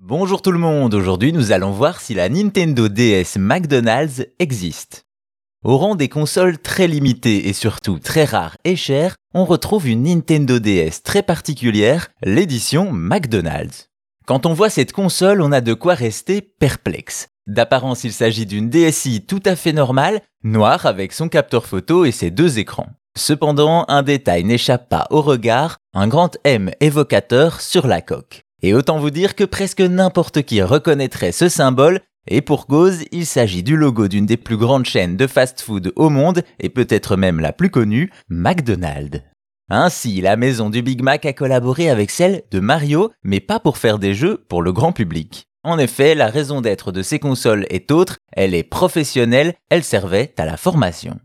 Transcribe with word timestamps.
Bonjour 0.00 0.42
tout 0.42 0.52
le 0.52 0.60
monde, 0.60 0.94
aujourd'hui 0.94 1.32
nous 1.32 1.50
allons 1.50 1.72
voir 1.72 2.00
si 2.00 2.14
la 2.14 2.28
Nintendo 2.28 2.88
DS 2.88 3.36
McDonald's 3.36 4.24
existe. 4.38 5.06
Au 5.64 5.76
rang 5.76 5.96
des 5.96 6.08
consoles 6.08 6.60
très 6.60 6.86
limitées 6.86 7.48
et 7.48 7.52
surtout 7.52 7.98
très 7.98 8.24
rares 8.24 8.56
et 8.62 8.76
chères, 8.76 9.16
on 9.34 9.44
retrouve 9.44 9.88
une 9.88 10.04
Nintendo 10.04 10.60
DS 10.60 11.02
très 11.02 11.24
particulière, 11.24 12.10
l'édition 12.22 12.92
McDonald's. 12.92 13.88
Quand 14.24 14.46
on 14.46 14.54
voit 14.54 14.70
cette 14.70 14.92
console, 14.92 15.42
on 15.42 15.50
a 15.50 15.60
de 15.60 15.74
quoi 15.74 15.94
rester 15.94 16.42
perplexe. 16.42 17.26
D'apparence, 17.48 18.04
il 18.04 18.12
s'agit 18.12 18.46
d'une 18.46 18.70
DSi 18.70 19.26
tout 19.26 19.42
à 19.44 19.56
fait 19.56 19.72
normale, 19.72 20.22
noire 20.44 20.86
avec 20.86 21.12
son 21.12 21.28
capteur 21.28 21.66
photo 21.66 22.04
et 22.04 22.12
ses 22.12 22.30
deux 22.30 22.60
écrans. 22.60 22.90
Cependant, 23.16 23.84
un 23.88 24.04
détail 24.04 24.44
n'échappe 24.44 24.88
pas 24.88 25.08
au 25.10 25.22
regard, 25.22 25.78
un 25.92 26.06
grand 26.06 26.38
M 26.44 26.70
évocateur 26.78 27.60
sur 27.60 27.88
la 27.88 28.00
coque. 28.00 28.44
Et 28.62 28.74
autant 28.74 28.98
vous 28.98 29.10
dire 29.10 29.34
que 29.34 29.44
presque 29.44 29.80
n'importe 29.80 30.42
qui 30.42 30.62
reconnaîtrait 30.62 31.32
ce 31.32 31.48
symbole, 31.48 32.00
et 32.26 32.42
pour 32.42 32.66
cause, 32.66 33.04
il 33.12 33.24
s'agit 33.24 33.62
du 33.62 33.76
logo 33.76 34.08
d'une 34.08 34.26
des 34.26 34.36
plus 34.36 34.56
grandes 34.56 34.84
chaînes 34.84 35.16
de 35.16 35.26
fast-food 35.26 35.92
au 35.96 36.10
monde, 36.10 36.42
et 36.60 36.68
peut-être 36.68 37.16
même 37.16 37.40
la 37.40 37.52
plus 37.52 37.70
connue, 37.70 38.10
McDonald's. 38.28 39.22
Ainsi, 39.70 40.20
la 40.20 40.36
maison 40.36 40.70
du 40.70 40.82
Big 40.82 41.02
Mac 41.02 41.26
a 41.26 41.32
collaboré 41.32 41.90
avec 41.90 42.10
celle 42.10 42.42
de 42.50 42.58
Mario, 42.58 43.12
mais 43.22 43.40
pas 43.40 43.60
pour 43.60 43.78
faire 43.78 43.98
des 43.98 44.14
jeux 44.14 44.44
pour 44.48 44.62
le 44.62 44.72
grand 44.72 44.92
public. 44.92 45.46
En 45.62 45.78
effet, 45.78 46.14
la 46.14 46.28
raison 46.28 46.60
d'être 46.60 46.92
de 46.92 47.02
ces 47.02 47.18
consoles 47.18 47.66
est 47.68 47.90
autre, 47.90 48.18
elle 48.32 48.54
est 48.54 48.62
professionnelle, 48.62 49.54
elle 49.70 49.84
servait 49.84 50.32
à 50.38 50.46
la 50.46 50.56
formation. 50.56 51.18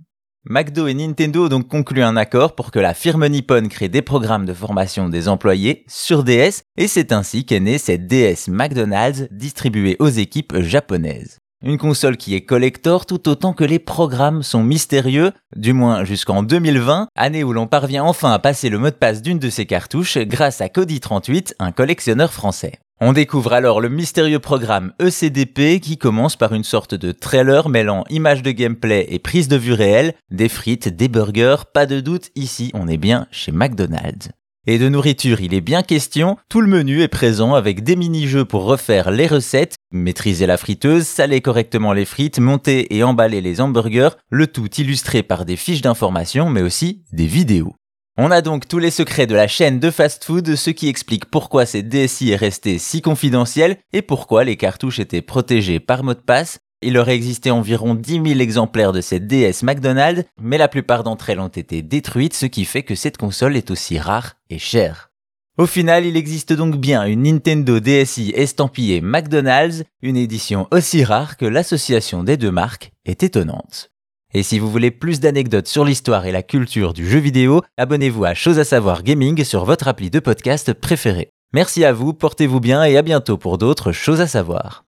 McDo 0.45 0.87
et 0.87 0.93
Nintendo 0.93 1.45
ont 1.45 1.47
donc 1.47 1.69
conclu 1.69 2.03
un 2.03 2.17
accord 2.17 2.53
pour 2.53 2.71
que 2.71 2.79
la 2.79 2.93
firme 2.93 3.25
nippone 3.27 3.69
crée 3.69 3.87
des 3.87 4.01
programmes 4.01 4.45
de 4.45 4.53
formation 4.53 5.07
des 5.07 5.29
employés 5.29 5.85
sur 5.87 6.25
DS 6.25 6.63
et 6.75 6.89
c'est 6.89 7.13
ainsi 7.13 7.45
qu'est 7.45 7.61
née 7.61 7.77
cette 7.77 8.07
DS 8.07 8.49
McDonald's 8.49 9.29
distribuée 9.31 9.95
aux 9.99 10.09
équipes 10.09 10.59
japonaises. 10.59 11.37
Une 11.63 11.77
console 11.77 12.17
qui 12.17 12.35
est 12.35 12.43
collector 12.43 13.05
tout 13.05 13.29
autant 13.29 13.53
que 13.53 13.63
les 13.63 13.79
programmes 13.79 14.43
sont 14.43 14.65
mystérieux, 14.65 15.31
du 15.55 15.71
moins 15.71 16.03
jusqu'en 16.03 16.43
2020, 16.43 17.07
année 17.15 17.45
où 17.45 17.53
l'on 17.53 17.67
parvient 17.67 18.03
enfin 18.03 18.33
à 18.33 18.39
passer 18.39 18.67
le 18.67 18.79
mot 18.79 18.89
de 18.89 18.95
passe 18.95 19.21
d'une 19.21 19.39
de 19.39 19.49
ces 19.49 19.65
cartouches 19.65 20.17
grâce 20.17 20.59
à 20.59 20.67
Cody38, 20.67 21.53
un 21.59 21.71
collectionneur 21.71 22.33
français. 22.33 22.82
On 23.05 23.11
découvre 23.11 23.51
alors 23.51 23.81
le 23.81 23.89
mystérieux 23.89 24.39
programme 24.39 24.93
ECDP 25.01 25.81
qui 25.81 25.97
commence 25.97 26.37
par 26.37 26.53
une 26.53 26.63
sorte 26.63 26.95
de 26.95 27.11
trailer 27.11 27.67
mêlant 27.67 28.05
images 28.09 28.43
de 28.43 28.51
gameplay 28.51 29.05
et 29.09 29.19
prise 29.19 29.49
de 29.49 29.57
vue 29.57 29.73
réelle, 29.73 30.13
des 30.31 30.47
frites, 30.47 30.87
des 30.87 31.09
burgers, 31.09 31.65
pas 31.73 31.85
de 31.85 31.99
doute, 31.99 32.29
ici 32.35 32.71
on 32.73 32.87
est 32.87 32.95
bien 32.95 33.27
chez 33.29 33.51
McDonald's. 33.51 34.29
Et 34.67 34.79
de 34.79 34.87
nourriture, 34.87 35.41
il 35.41 35.53
est 35.53 35.59
bien 35.59 35.83
question, 35.83 36.37
tout 36.47 36.61
le 36.61 36.69
menu 36.69 37.01
est 37.01 37.09
présent 37.09 37.55
avec 37.55 37.83
des 37.83 37.97
mini-jeux 37.97 38.45
pour 38.45 38.63
refaire 38.63 39.11
les 39.11 39.27
recettes, 39.27 39.75
maîtriser 39.91 40.45
la 40.45 40.55
friteuse, 40.55 41.05
saler 41.05 41.41
correctement 41.41 41.91
les 41.91 42.05
frites, 42.05 42.39
monter 42.39 42.95
et 42.95 43.03
emballer 43.03 43.41
les 43.41 43.59
hamburgers, 43.59 44.15
le 44.29 44.47
tout 44.47 44.73
illustré 44.77 45.23
par 45.23 45.43
des 45.43 45.57
fiches 45.57 45.81
d'information 45.81 46.49
mais 46.49 46.61
aussi 46.61 47.03
des 47.11 47.27
vidéos. 47.27 47.73
On 48.15 48.29
a 48.29 48.43
donc 48.43 48.67
tous 48.67 48.77
les 48.77 48.91
secrets 48.91 49.25
de 49.25 49.33
la 49.33 49.47
chaîne 49.47 49.79
de 49.79 49.89
fast-food, 49.89 50.55
ce 50.55 50.69
qui 50.69 50.87
explique 50.87 51.25
pourquoi 51.25 51.65
cette 51.65 51.89
DSI 51.89 52.29
est 52.29 52.35
restée 52.35 52.77
si 52.77 53.01
confidentielle 53.01 53.77
et 53.91 54.03
pourquoi 54.03 54.43
les 54.43 54.55
cartouches 54.55 54.99
étaient 54.99 55.23
protégées 55.23 55.79
par 55.79 56.03
mot 56.03 56.13
de 56.13 56.19
passe. 56.19 56.59
Il 56.83 56.99
aurait 56.99 57.15
existé 57.15 57.49
environ 57.49 57.95
10 57.95 58.21
000 58.23 58.39
exemplaires 58.39 58.91
de 58.91 59.01
cette 59.01 59.25
DS 59.25 59.63
McDonald's, 59.63 60.25
mais 60.39 60.59
la 60.59 60.67
plupart 60.67 61.03
d'entre 61.03 61.31
elles 61.31 61.39
ont 61.39 61.47
été 61.47 61.81
détruites, 61.81 62.35
ce 62.35 62.45
qui 62.45 62.65
fait 62.65 62.83
que 62.83 62.93
cette 62.93 63.17
console 63.17 63.57
est 63.57 63.71
aussi 63.71 63.97
rare 63.97 64.35
et 64.51 64.59
chère. 64.59 65.09
Au 65.57 65.65
final, 65.65 66.05
il 66.05 66.15
existe 66.15 66.53
donc 66.53 66.77
bien 66.77 67.05
une 67.05 67.23
Nintendo 67.23 67.79
DSi 67.79 68.31
estampillée 68.35 69.01
McDonald's, 69.01 69.85
une 70.03 70.17
édition 70.17 70.67
aussi 70.69 71.03
rare 71.03 71.35
que 71.35 71.45
l'association 71.45 72.23
des 72.23 72.37
deux 72.37 72.51
marques 72.51 72.91
est 73.05 73.23
étonnante. 73.23 73.92
Et 74.35 74.41
si 74.43 74.57
vous 74.57 74.69
voulez 74.69 74.89
plus 74.89 75.19
d'anecdotes 75.19 75.67
sur 75.67 75.85
l'histoire 75.85 76.25
et 76.25 76.31
la 76.31 76.41
culture 76.41 76.93
du 76.93 77.07
jeu 77.07 77.19
vidéo, 77.19 77.61
abonnez-vous 77.77 78.25
à 78.25 78.33
Chose 78.33 78.57
à 78.57 78.63
savoir 78.63 79.03
gaming 79.03 79.43
sur 79.43 79.63
votre 79.63 79.87
appli 79.87 80.09
de 80.09 80.19
podcast 80.19 80.73
préféré. 80.73 81.29
Merci 81.53 81.85
à 81.85 81.93
vous, 81.93 82.13
portez-vous 82.13 82.59
bien 82.59 82.83
et 82.83 82.97
à 82.97 83.03
bientôt 83.03 83.37
pour 83.37 83.59
d'autres 83.59 83.91
choses 83.91 84.21
à 84.21 84.27
savoir. 84.27 84.85